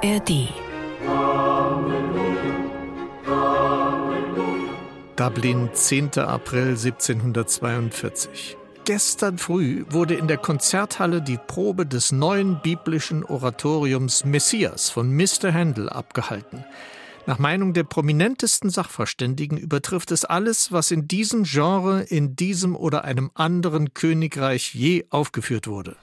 [0.00, 0.48] ARD.
[5.16, 6.18] Dublin, 10.
[6.18, 8.56] April 1742.
[8.84, 15.52] Gestern früh wurde in der Konzerthalle die Probe des neuen biblischen Oratoriums Messias von Mr.
[15.52, 16.64] Handel abgehalten.
[17.26, 23.04] Nach Meinung der prominentesten Sachverständigen übertrifft es alles, was in diesem Genre in diesem oder
[23.04, 25.96] einem anderen Königreich je aufgeführt wurde.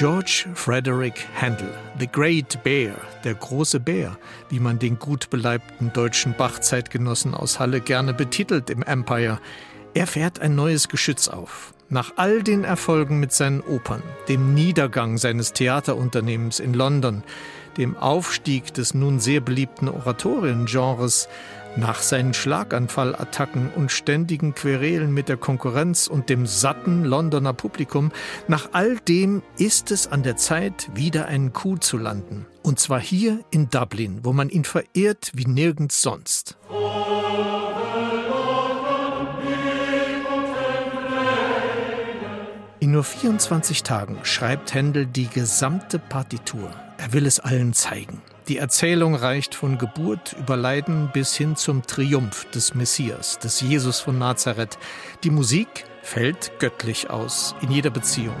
[0.00, 1.68] George Frederick Handel,
[1.98, 4.16] The Great Bear, der große Bär,
[4.48, 9.38] wie man den gut beleibten deutschen Bach-Zeitgenossen aus Halle gerne betitelt im Empire.
[9.92, 11.74] Er fährt ein neues Geschütz auf.
[11.90, 17.22] Nach all den Erfolgen mit seinen Opern, dem Niedergang seines Theaterunternehmens in London,
[17.76, 21.28] dem Aufstieg des nun sehr beliebten Oratoriengenres,
[21.76, 28.12] nach seinen Schlaganfallattacken und ständigen Querelen mit der Konkurrenz und dem satten Londoner Publikum,
[28.48, 32.46] nach all dem ist es an der Zeit, wieder einen Coup zu landen.
[32.62, 36.56] Und zwar hier in Dublin, wo man ihn verehrt wie nirgends sonst.
[42.80, 46.70] In nur 24 Tagen schreibt Händel die gesamte Partitur.
[46.98, 48.22] Er will es allen zeigen.
[48.50, 54.00] Die Erzählung reicht von Geburt über Leiden bis hin zum Triumph des Messias, des Jesus
[54.00, 54.76] von Nazareth.
[55.22, 58.34] Die Musik fällt göttlich aus, in jeder Beziehung.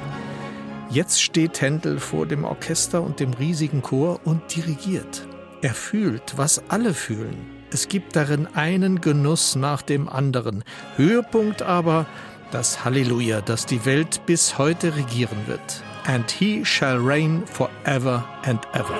[0.90, 5.28] Jetzt steht Händel vor dem Orchester und dem riesigen Chor und dirigiert.
[5.62, 7.46] Er fühlt, was alle fühlen.
[7.70, 10.64] Es gibt darin einen Genuss nach dem anderen.
[10.96, 12.04] Höhepunkt aber
[12.50, 15.84] das Halleluja, das die Welt bis heute regieren wird.
[16.08, 18.98] And he shall reign forever and ever.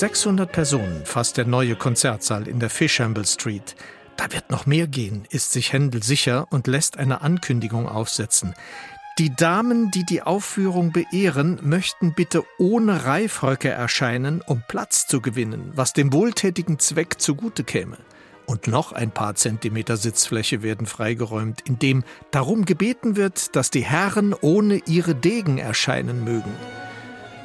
[0.00, 3.76] 600 Personen fasst der neue Konzertsaal in der Fishamble Street.
[4.16, 8.54] Da wird noch mehr gehen, ist sich Händel sicher und lässt eine Ankündigung aufsetzen.
[9.18, 15.70] Die Damen, die die Aufführung beehren, möchten bitte ohne Reifröcke erscheinen, um Platz zu gewinnen,
[15.74, 17.98] was dem wohltätigen Zweck zugute käme.
[18.46, 24.32] Und noch ein paar Zentimeter Sitzfläche werden freigeräumt, indem darum gebeten wird, dass die Herren
[24.32, 26.56] ohne ihre Degen erscheinen mögen.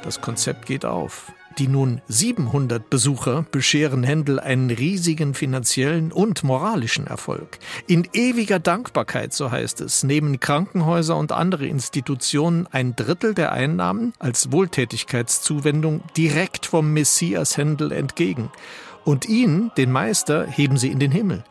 [0.02, 1.34] Das Konzept geht auf.
[1.58, 7.58] Die nun 700 Besucher bescheren Händel einen riesigen finanziellen und moralischen Erfolg.
[7.86, 14.12] In ewiger Dankbarkeit, so heißt es, nehmen Krankenhäuser und andere Institutionen ein Drittel der Einnahmen
[14.18, 18.50] als Wohltätigkeitszuwendung direkt vom Messias Händel entgegen.
[19.06, 21.42] Und ihn, den Meister, heben sie in den Himmel.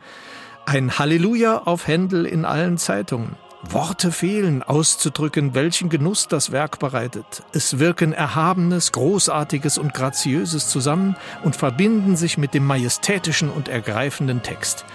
[0.68, 3.38] Ein Halleluja auf Händel in allen Zeitungen.
[3.72, 7.44] Worte fehlen, auszudrücken, welchen Genuss das Werk bereitet.
[7.54, 14.44] Es wirken Erhabenes, Großartiges und Graziöses zusammen und verbinden sich mit dem majestätischen und ergreifenden
[14.44, 14.86] Text.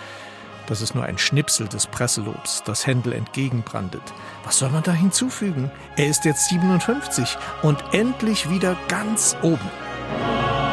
[0.66, 4.02] Das ist nur ein Schnipsel des Presselobs, das Händel entgegenbrandet.
[4.44, 5.70] Was soll man da hinzufügen?
[5.96, 10.69] Er ist jetzt 57 und endlich wieder ganz oben.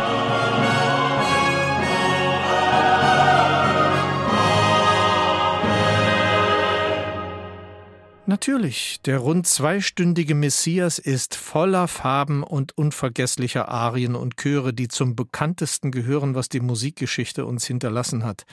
[8.29, 15.15] Natürlich, der rund zweistündige Messias ist voller Farben und unvergesslicher Arien und Chöre, die zum
[15.15, 18.43] bekanntesten gehören, was die Musikgeschichte uns hinterlassen hat.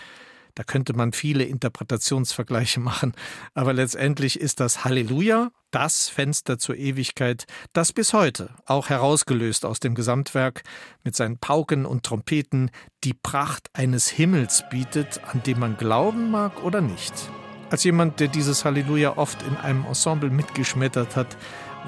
[0.54, 3.14] Da könnte man viele Interpretationsvergleiche machen,
[3.52, 9.80] aber letztendlich ist das Halleluja das Fenster zur Ewigkeit, das bis heute, auch herausgelöst aus
[9.80, 10.62] dem Gesamtwerk,
[11.02, 12.70] mit seinen Pauken und Trompeten
[13.02, 17.28] die Pracht eines Himmels bietet, an dem man glauben mag oder nicht.
[17.74, 21.36] Als jemand, der dieses Halleluja oft in einem Ensemble mitgeschmettert hat,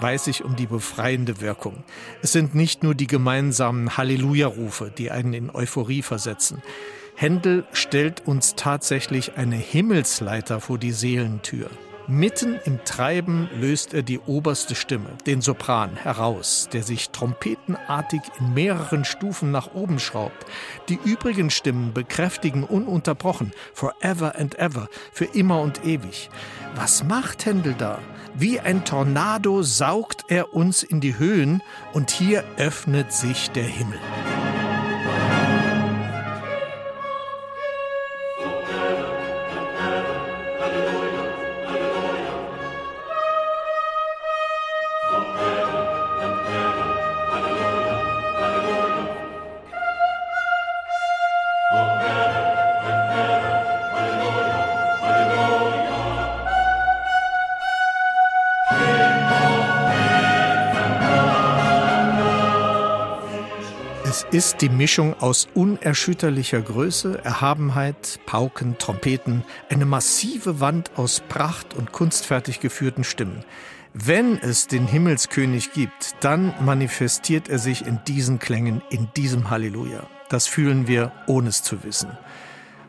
[0.00, 1.84] weiß ich um die befreiende Wirkung.
[2.22, 6.60] Es sind nicht nur die gemeinsamen Halleluja-Rufe, die einen in Euphorie versetzen.
[7.14, 11.70] Händel stellt uns tatsächlich eine Himmelsleiter vor die Seelentür.
[12.08, 18.54] Mitten im Treiben löst er die oberste Stimme, den Sopran, heraus, der sich trompetenartig in
[18.54, 20.47] mehreren Stufen nach oben schraubt.
[20.88, 26.30] Die übrigen Stimmen bekräftigen ununterbrochen, forever and ever, für immer und ewig.
[26.76, 27.98] Was macht Händel da?
[28.34, 31.60] Wie ein Tornado saugt er uns in die Höhen
[31.92, 33.98] und hier öffnet sich der Himmel.
[64.36, 71.92] Ist die Mischung aus unerschütterlicher Größe, Erhabenheit, Pauken, Trompeten, eine massive Wand aus Pracht und
[71.92, 73.47] kunstfertig geführten Stimmen.
[73.94, 80.06] Wenn es den Himmelskönig gibt, dann manifestiert er sich in diesen Klängen, in diesem Halleluja.
[80.28, 82.10] Das fühlen wir, ohne es zu wissen.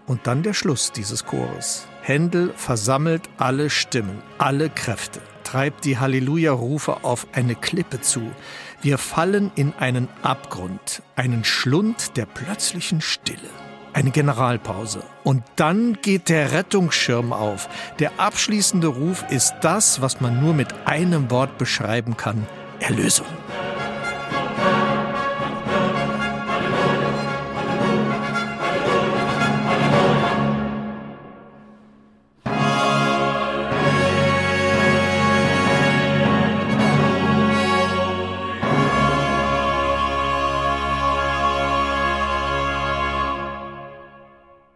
[0.06, 1.88] Und dann der Schluss dieses Chores.
[2.02, 8.34] Händel versammelt alle Stimmen, alle Kräfte, treibt die Halleluja-Rufe auf eine Klippe zu.
[8.82, 13.50] Wir fallen in einen Abgrund, einen Schlund der plötzlichen Stille.
[13.94, 15.02] Eine Generalpause.
[15.24, 17.68] Und dann geht der Rettungsschirm auf.
[17.98, 22.46] Der abschließende Ruf ist das, was man nur mit einem Wort beschreiben kann.
[22.80, 23.26] Erlösung.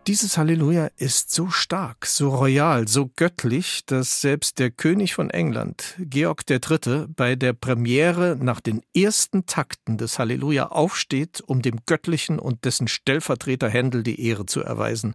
[0.08, 5.96] Dieses Halleluja ist so stark, so royal, so göttlich, dass selbst der König von England,
[6.00, 12.40] Georg III., bei der Premiere nach den ersten Takten des Halleluja aufsteht, um dem Göttlichen
[12.40, 15.14] und dessen Stellvertreter Händel die Ehre zu erweisen.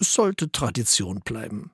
[0.00, 1.70] Es sollte Tradition bleiben.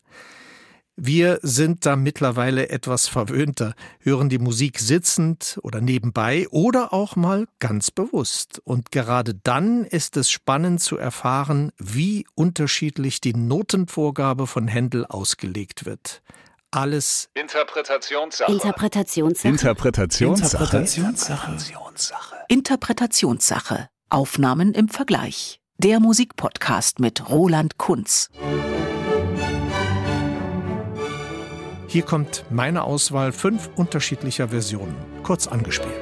[0.97, 7.49] Wir sind da mittlerweile etwas verwöhnter, hören die Musik sitzend oder nebenbei oder auch mal
[7.59, 8.61] ganz bewusst.
[8.63, 15.85] Und gerade dann ist es spannend zu erfahren, wie unterschiedlich die Notenvorgabe von Händel ausgelegt
[15.85, 16.23] wird.
[16.71, 18.53] Alles Interpretationssache.
[18.53, 19.49] Interpretationssache.
[19.49, 20.73] Interpretationssache.
[20.73, 22.37] Interpretationssache.
[22.49, 23.89] Interpretationssache.
[24.11, 25.61] Aufnahmen im Vergleich.
[25.79, 28.31] Der Musikpodcast mit Roland Kunz.
[31.95, 35.95] Hier kommt meine Auswahl fünf unterschiedlicher Versionen, kurz angespielt.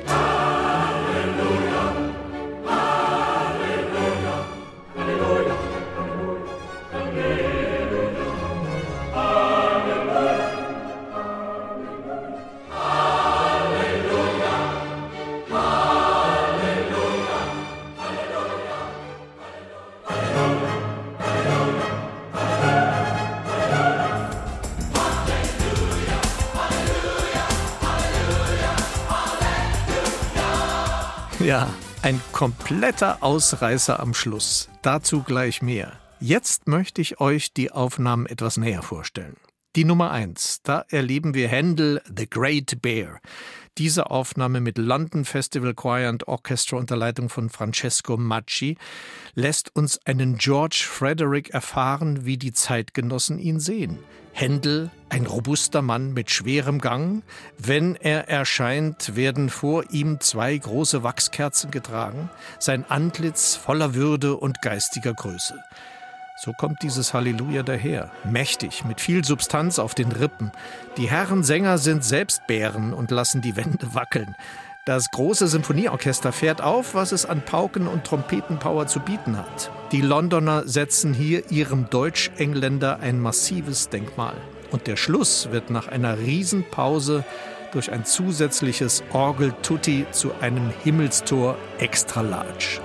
[32.42, 34.68] Kompletter Ausreißer am Schluss.
[34.82, 35.92] Dazu gleich mehr.
[36.18, 39.36] Jetzt möchte ich euch die Aufnahmen etwas näher vorstellen.
[39.76, 43.20] Die Nummer eins, da erleben wir Händel The Great Bear.
[43.78, 48.76] Diese Aufnahme mit London Festival Choir and Orchestra unter Leitung von Francesco Macci
[49.34, 53.98] lässt uns einen George Frederick erfahren, wie die Zeitgenossen ihn sehen.
[54.32, 57.22] Händel, ein robuster Mann mit schwerem Gang.
[57.56, 62.28] Wenn er erscheint, werden vor ihm zwei große Wachskerzen getragen,
[62.58, 65.54] sein Antlitz voller Würde und geistiger Größe.
[66.44, 70.50] So kommt dieses Halleluja daher, mächtig, mit viel Substanz auf den Rippen.
[70.96, 74.34] Die Herren Sänger sind selbst Bären und lassen die Wände wackeln.
[74.84, 79.70] Das große Symphonieorchester fährt auf, was es an Pauken- und Trompetenpower zu bieten hat.
[79.92, 84.34] Die Londoner setzen hier ihrem Deutsch-Engländer ein massives Denkmal.
[84.72, 87.24] Und der Schluss wird nach einer Riesenpause
[87.70, 92.80] durch ein zusätzliches Orgel-Tutti zu einem Himmelstor extra large.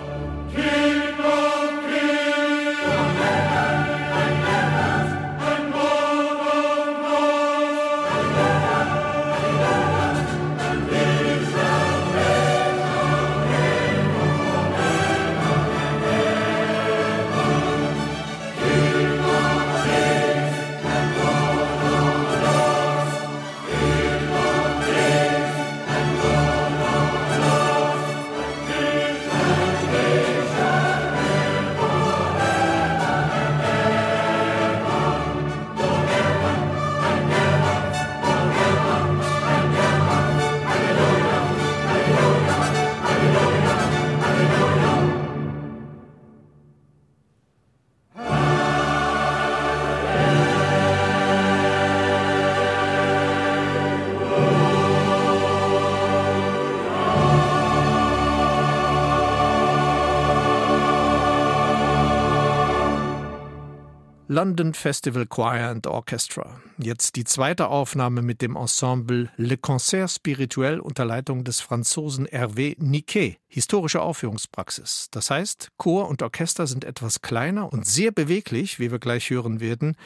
[64.38, 66.62] London Festival Choir and Orchestra.
[66.78, 72.76] Jetzt die zweite Aufnahme mit dem Ensemble Le Concert Spirituel unter Leitung des Franzosen Hervé
[72.78, 73.40] Niquet.
[73.48, 75.08] Historische Aufführungspraxis.
[75.10, 79.60] Das heißt, Chor und Orchester sind etwas kleiner und sehr beweglich, wie wir gleich hören
[79.60, 79.98] werden.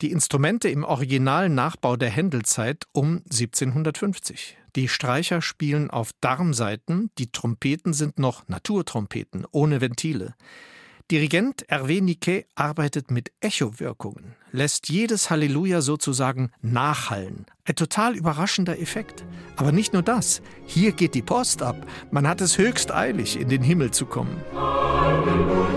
[0.00, 4.58] Die Instrumente im originalen Nachbau der Händelzeit um 1750.
[4.76, 10.36] Die Streicher spielen auf Darmsaiten, die Trompeten sind noch Naturtrompeten, ohne Ventile.
[11.12, 17.44] Dirigent Hervé Niquet arbeitet mit Echowirkungen, lässt jedes Halleluja sozusagen nachhallen.
[17.66, 19.22] Ein total überraschender Effekt.
[19.56, 20.40] Aber nicht nur das.
[20.64, 21.76] Hier geht die Post ab.
[22.10, 24.40] Man hat es höchst eilig, in den Himmel zu kommen.
[24.54, 25.71] Halleluja.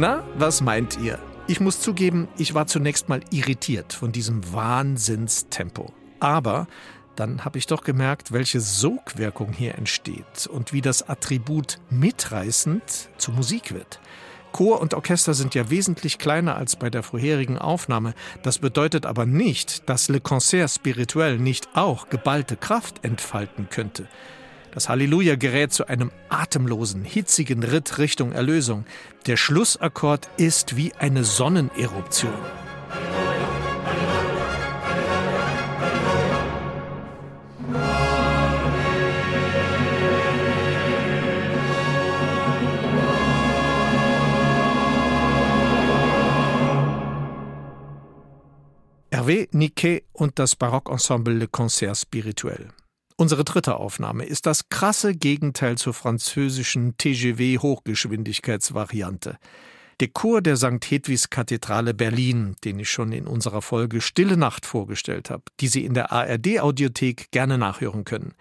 [0.00, 1.18] Na, was meint ihr?
[1.46, 5.92] Ich muss zugeben, ich war zunächst mal irritiert von diesem Wahnsinnstempo.
[6.20, 6.68] Aber
[7.16, 13.30] dann habe ich doch gemerkt, welche Sogwirkung hier entsteht und wie das Attribut mitreißend zu
[13.32, 14.00] Musik wird.
[14.52, 18.14] Chor und Orchester sind ja wesentlich kleiner als bei der vorherigen Aufnahme.
[18.42, 24.08] Das bedeutet aber nicht, dass Le Concert spirituell nicht auch geballte Kraft entfalten könnte.
[24.72, 28.84] Das Halleluja gerät zu einem atemlosen, hitzigen Ritt Richtung Erlösung.
[29.26, 32.32] Der Schlussakkord ist wie eine Sonneneruption.
[49.10, 52.68] Hervé Niquet und das Barockensemble Le Concert Spirituel.
[53.20, 59.36] Unsere dritte Aufnahme ist das krasse Gegenteil zur französischen TGW Hochgeschwindigkeitsvariante.
[60.00, 60.82] Der Chor der St.
[60.88, 65.84] Hedwigs Kathedrale Berlin, den ich schon in unserer Folge Stille Nacht vorgestellt habe, die Sie
[65.84, 68.32] in der ARD Audiothek gerne nachhören können.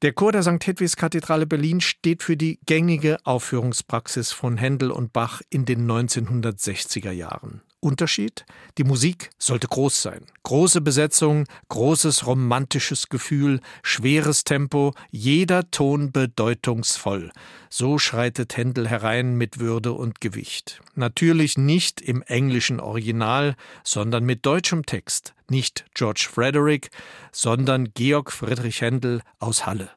[0.00, 0.66] Der Chor der St.
[0.66, 7.10] Hedwigs Kathedrale Berlin steht für die gängige Aufführungspraxis von Händel und Bach in den 1960er
[7.10, 7.60] Jahren.
[7.82, 8.46] Unterschied?
[8.78, 10.24] Die Musik sollte groß sein.
[10.44, 17.32] Große Besetzung, großes romantisches Gefühl, schweres Tempo, jeder Ton bedeutungsvoll.
[17.68, 20.80] So schreitet Händel herein mit Würde und Gewicht.
[20.94, 25.34] Natürlich nicht im englischen Original, sondern mit deutschem Text.
[25.50, 26.90] Nicht George Frederick,
[27.32, 29.90] sondern Georg Friedrich Händel aus Halle.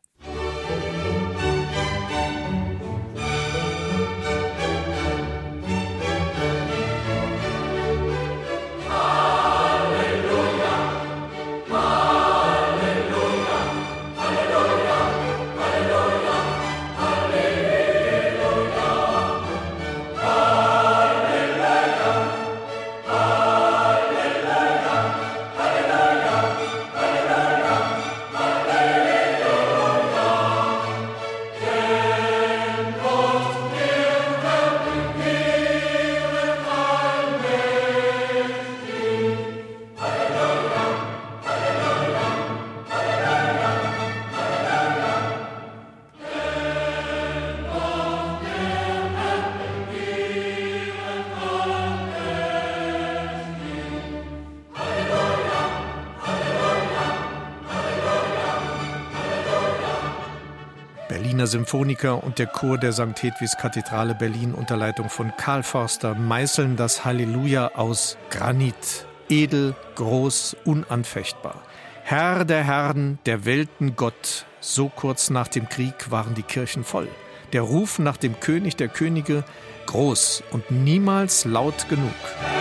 [61.45, 63.21] Berliner Symphoniker und der Chor der St.
[63.21, 69.05] Hedwigs Kathedrale Berlin unter Leitung von Karl Forster meißeln das Halleluja aus Granit.
[69.29, 71.61] Edel, groß, unanfechtbar.
[72.03, 74.45] Herr der Herren, der Welten Gott.
[74.59, 77.07] So kurz nach dem Krieg waren die Kirchen voll.
[77.53, 79.43] Der Ruf nach dem König der Könige
[79.85, 82.54] groß und niemals laut genug.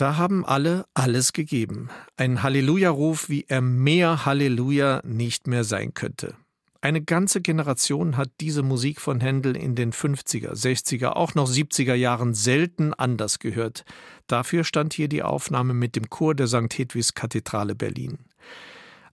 [0.00, 1.90] Da haben alle alles gegeben.
[2.16, 6.36] Ein Halleluja-Ruf, wie er mehr Halleluja nicht mehr sein könnte.
[6.80, 11.92] Eine ganze Generation hat diese Musik von Händel in den 50er, 60er, auch noch 70er
[11.92, 13.84] Jahren selten anders gehört.
[14.26, 16.72] Dafür stand hier die Aufnahme mit dem Chor der St.
[16.78, 18.20] Hedwigs Kathedrale Berlin.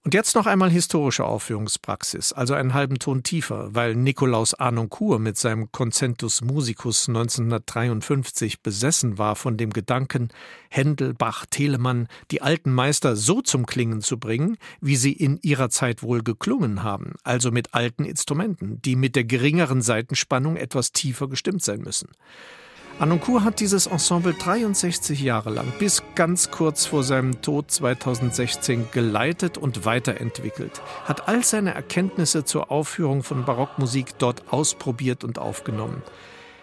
[0.04, 5.38] Und jetzt noch einmal historische Aufführungspraxis, also einen halben Ton tiefer, weil Nikolaus Arnoncourt mit
[5.38, 10.30] seinem Concentus Musicus 1953 besessen war von dem Gedanken,
[10.70, 15.70] Händel, Bach, Telemann, die alten Meister so zum Klingen zu bringen, wie sie in ihrer
[15.70, 21.28] Zeit wohl geklungen haben, also mit alten Instrumenten, die mit der geringeren Seitenspannung etwas tiefer
[21.28, 22.10] gestimmt sein müssen.
[23.00, 29.60] Anoncourt hat dieses Ensemble 63 Jahre lang bis ganz kurz vor seinem Tod 2016 geleitet
[29.60, 36.02] und weiterentwickelt, hat all seine Erkenntnisse zur Aufführung von Barockmusik dort ausprobiert und aufgenommen.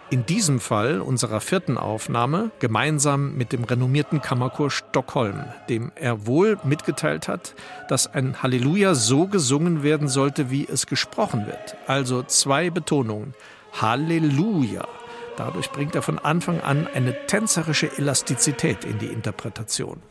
[0.09, 6.59] In diesem Fall, unserer vierten Aufnahme, gemeinsam mit dem renommierten Kammerchor Stockholm, dem er wohl
[6.65, 7.55] mitgeteilt hat,
[7.87, 11.77] dass ein Halleluja so gesungen werden sollte, wie es gesprochen wird.
[11.87, 13.33] Also zwei Betonungen.
[13.81, 14.85] Halleluja.
[15.37, 20.01] Dadurch bringt er von Anfang an eine tänzerische Elastizität in die Interpretation.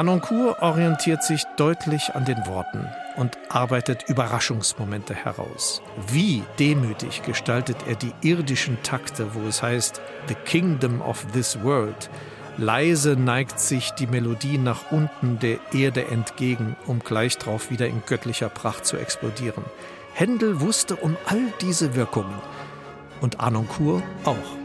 [0.00, 5.82] Arnoncourt orientiert sich deutlich an den Worten und arbeitet Überraschungsmomente heraus.
[6.10, 12.08] Wie demütig gestaltet er die irdischen Takte, wo es heißt The Kingdom of this World.
[12.56, 18.02] Leise neigt sich die Melodie nach unten der Erde entgegen, um gleich darauf wieder in
[18.06, 19.66] göttlicher Pracht zu explodieren.
[20.14, 22.40] Händel wusste um all diese Wirkungen
[23.20, 24.56] und Arnoncourt auch.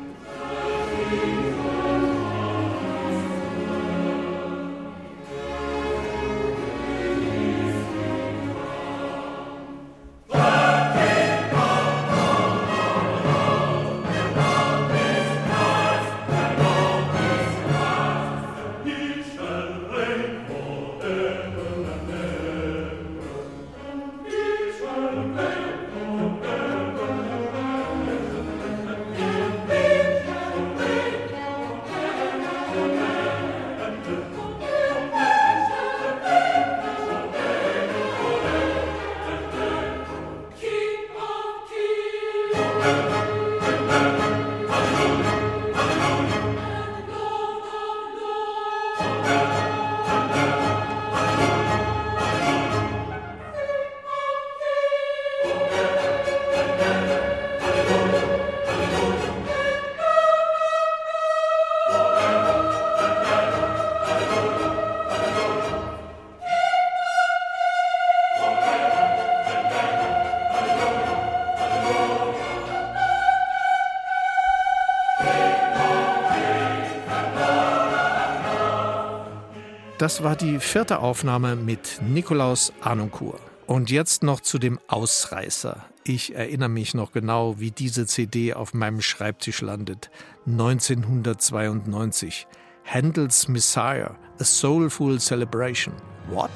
[80.06, 83.42] Das war die vierte Aufnahme mit Nikolaus Arnoncourt.
[83.66, 85.84] Und jetzt noch zu dem Ausreißer.
[86.04, 90.12] Ich erinnere mich noch genau, wie diese CD auf meinem Schreibtisch landet.
[90.46, 92.46] 1992.
[92.86, 95.96] Handels Messiah, A Soulful Celebration.
[96.30, 96.52] What?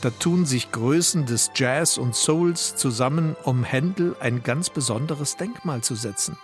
[0.00, 5.80] Da tun sich Größen des Jazz und Souls zusammen, um Händel ein ganz besonderes Denkmal
[5.80, 6.38] zu setzen.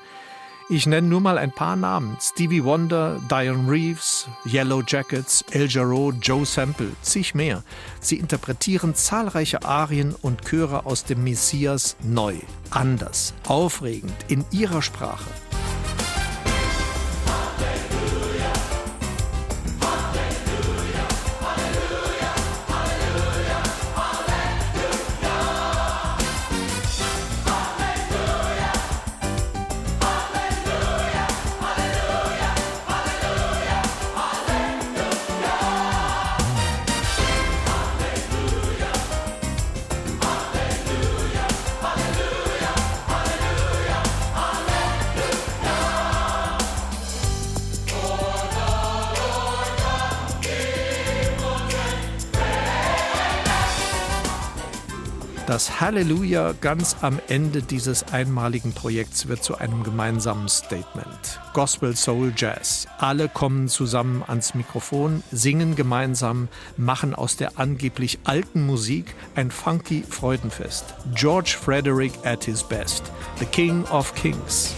[0.72, 2.16] Ich nenne nur mal ein paar Namen.
[2.18, 7.62] Stevie Wonder, Diane Reeves, Yellow Jackets, El Jarreau, Joe Sample, zig mehr.
[8.00, 12.36] Sie interpretieren zahlreiche Arien und Chöre aus dem Messias neu,
[12.70, 15.28] anders, aufregend, in ihrer Sprache.
[55.82, 61.40] Halleluja ganz am Ende dieses einmaligen Projekts wird zu einem gemeinsamen Statement.
[61.54, 62.86] Gospel, Soul, Jazz.
[62.98, 70.04] Alle kommen zusammen ans Mikrofon, singen gemeinsam, machen aus der angeblich alten Musik ein funky
[70.08, 70.84] Freudenfest.
[71.16, 73.10] George Frederick at his best.
[73.40, 74.76] The King of Kings.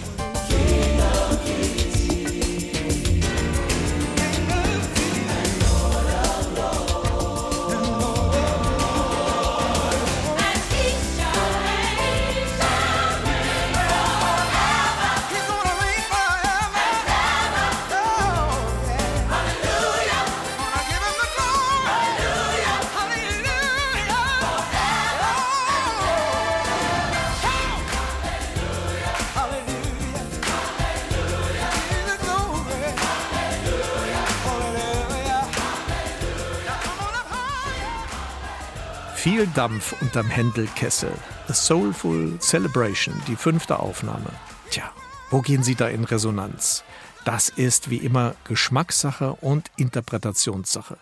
[39.24, 41.10] Viel Dampf unterm Händelkessel.
[41.48, 44.28] A Soulful Celebration, die fünfte Aufnahme.
[44.68, 44.82] Tja,
[45.30, 46.84] wo gehen Sie da in Resonanz?
[47.24, 50.98] Das ist wie immer Geschmackssache und Interpretationssache.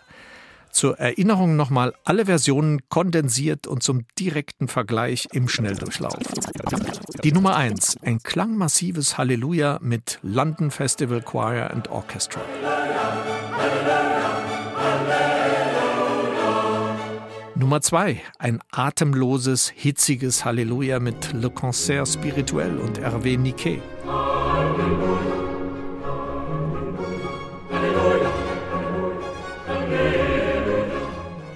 [0.71, 6.15] Zur Erinnerung nochmal alle Versionen kondensiert und zum direkten Vergleich im Schnelldurchlauf.
[7.25, 12.39] Die Nummer 1, ein klangmassives Halleluja mit London Festival Choir and Orchestra.
[17.63, 23.81] Nummer 2, ein atemloses, hitziges Halleluja mit Le Concert Spirituel und Hervé Niquet.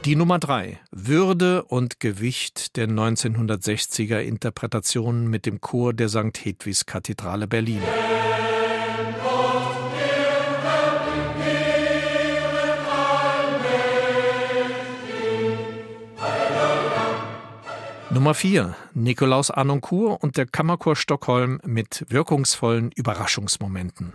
[0.06, 0.80] Die Nummer 3.
[0.92, 6.38] Würde und Gewicht der 1960er Interpretationen mit dem Chor der St.
[6.42, 7.82] Hedwigs Kathedrale Berlin.
[18.18, 18.76] Nummer 4.
[18.96, 24.14] Nikolaus Arnoncourt und der Kammerchor Stockholm mit wirkungsvollen Überraschungsmomenten.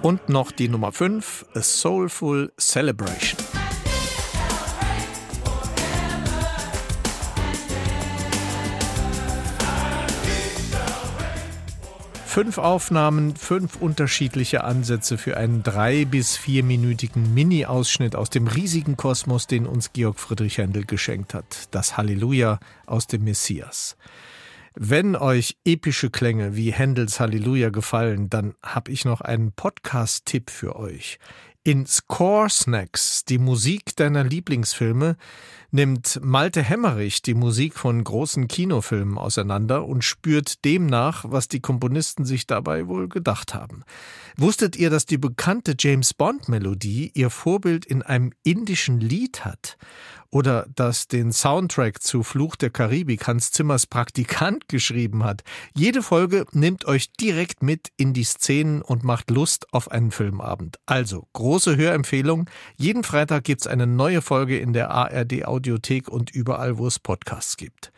[0.00, 3.53] Und noch die Nummer 5, A Soulful Celebration.
[12.34, 19.46] Fünf Aufnahmen, fünf unterschiedliche Ansätze für einen drei- bis vierminütigen Mini-Ausschnitt aus dem riesigen Kosmos,
[19.46, 21.68] den uns Georg Friedrich Händel geschenkt hat.
[21.70, 23.96] Das Halleluja aus dem Messias.
[24.74, 30.74] Wenn euch epische Klänge wie Händels Halleluja gefallen, dann habe ich noch einen Podcast-Tipp für
[30.74, 31.20] euch.
[31.66, 35.16] In Score Snacks, die Musik deiner Lieblingsfilme,
[35.70, 42.26] nimmt Malte Hemmerich die Musik von großen Kinofilmen auseinander und spürt demnach, was die Komponisten
[42.26, 43.82] sich dabei wohl gedacht haben.
[44.36, 49.78] Wusstet ihr, dass die bekannte James Bond Melodie ihr Vorbild in einem indischen Lied hat?
[50.34, 55.44] Oder dass den Soundtrack zu Fluch der Karibik Hans Zimmers Praktikant geschrieben hat.
[55.76, 60.80] Jede Folge nimmt euch direkt mit in die Szenen und macht Lust auf einen Filmabend.
[60.86, 62.50] Also, große Hörempfehlung.
[62.76, 67.56] Jeden Freitag gibt's eine neue Folge in der ARD Audiothek und überall, wo es Podcasts
[67.56, 67.92] gibt.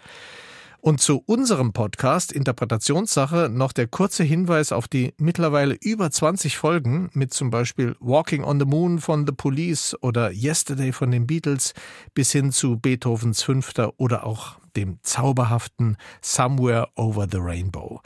[0.87, 7.11] Und zu unserem Podcast Interpretationssache noch der kurze Hinweis auf die mittlerweile über 20 Folgen
[7.12, 11.75] mit zum Beispiel Walking on the Moon von The Police oder Yesterday von den Beatles
[12.14, 18.01] bis hin zu Beethovens Fünfter oder auch dem zauberhaften Somewhere Over the Rainbow.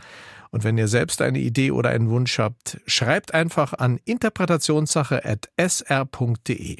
[0.51, 6.79] Und wenn ihr selbst eine Idee oder einen Wunsch habt, schreibt einfach an interpretationssache.sr.de.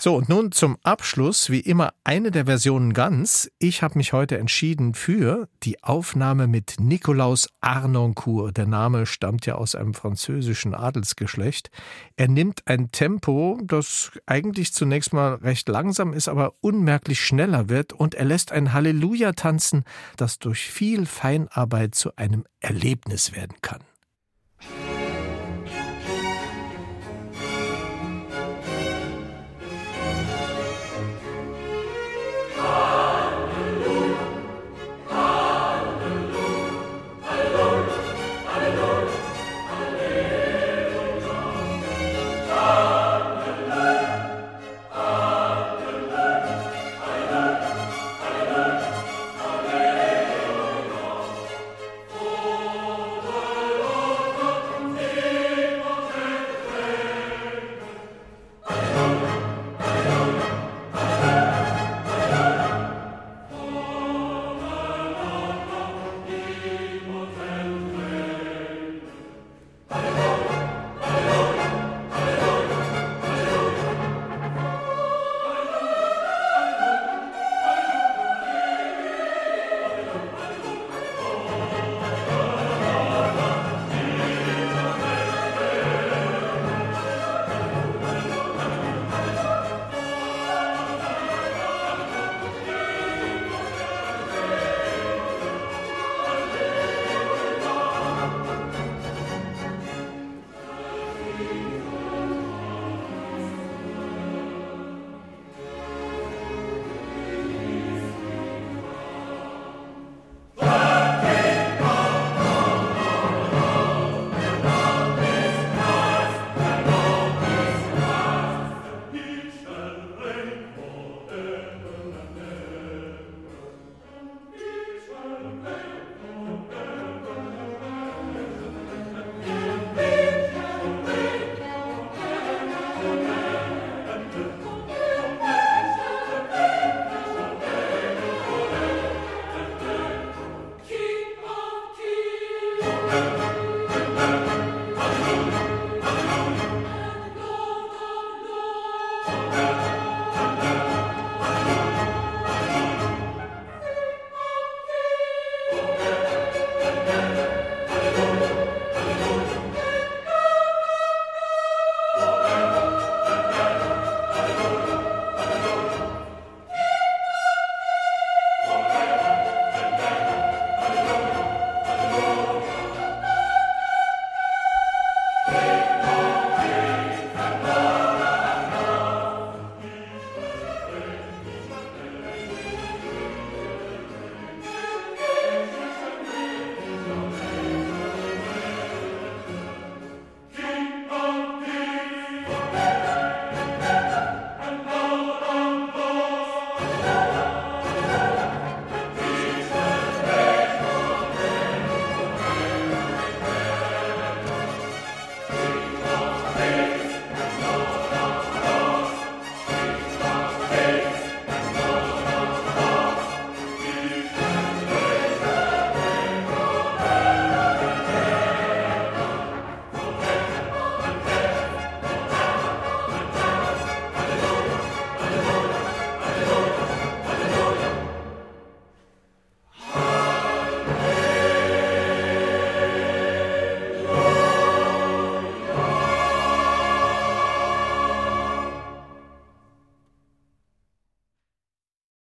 [0.00, 3.50] So, und nun zum Abschluss, wie immer, eine der Versionen ganz.
[3.58, 8.56] Ich habe mich heute entschieden für die Aufnahme mit Nikolaus Arnoncourt.
[8.56, 11.72] Der Name stammt ja aus einem französischen Adelsgeschlecht.
[12.14, 17.92] Er nimmt ein Tempo, das eigentlich zunächst mal recht langsam ist, aber unmerklich schneller wird
[17.92, 19.82] und er lässt ein Halleluja tanzen,
[20.16, 23.80] das durch viel Feinarbeit zu einem Erlebnis werden kann.